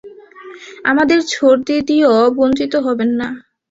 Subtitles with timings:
[0.85, 3.27] আমাদের ছোড়দিদিও বঞ্চিত হবেন না।